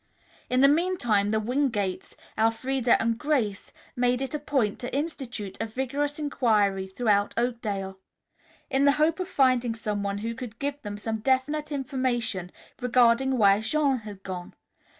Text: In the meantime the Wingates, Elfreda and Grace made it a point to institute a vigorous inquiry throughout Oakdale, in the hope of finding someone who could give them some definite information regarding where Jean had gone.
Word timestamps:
In 0.49 0.61
the 0.61 0.67
meantime 0.67 1.29
the 1.29 1.39
Wingates, 1.39 2.15
Elfreda 2.35 2.99
and 2.99 3.19
Grace 3.19 3.71
made 3.95 4.19
it 4.23 4.33
a 4.33 4.39
point 4.39 4.79
to 4.79 4.91
institute 4.91 5.59
a 5.61 5.67
vigorous 5.67 6.17
inquiry 6.17 6.87
throughout 6.87 7.35
Oakdale, 7.37 7.99
in 8.71 8.85
the 8.85 8.93
hope 8.93 9.19
of 9.19 9.29
finding 9.29 9.75
someone 9.75 10.17
who 10.17 10.33
could 10.33 10.57
give 10.57 10.81
them 10.81 10.97
some 10.97 11.19
definite 11.19 11.71
information 11.71 12.51
regarding 12.81 13.37
where 13.37 13.61
Jean 13.61 13.97
had 13.99 14.23
gone. 14.23 14.55